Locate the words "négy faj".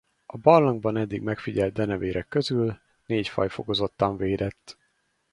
3.05-3.49